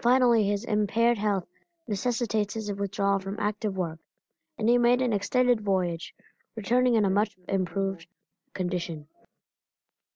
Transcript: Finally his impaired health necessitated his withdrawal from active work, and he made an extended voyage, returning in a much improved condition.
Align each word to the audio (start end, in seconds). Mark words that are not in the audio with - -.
Finally 0.00 0.42
his 0.44 0.64
impaired 0.64 1.16
health 1.16 1.46
necessitated 1.86 2.50
his 2.54 2.72
withdrawal 2.72 3.20
from 3.20 3.38
active 3.38 3.76
work, 3.76 4.00
and 4.58 4.68
he 4.68 4.76
made 4.76 5.00
an 5.00 5.12
extended 5.12 5.60
voyage, 5.60 6.12
returning 6.56 6.96
in 6.96 7.04
a 7.04 7.08
much 7.08 7.36
improved 7.46 8.08
condition. 8.52 9.06